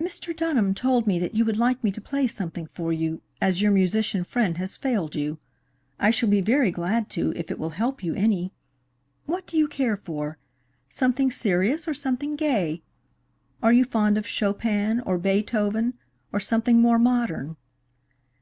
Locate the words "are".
13.62-13.70